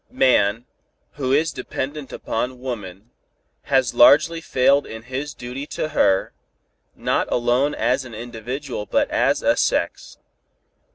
[0.09, 0.65] Man,
[1.11, 3.11] who is so dependent upon woman,
[3.65, 6.33] has largely failed in his duty to her,
[6.95, 10.17] not alone as an individual but as a sex.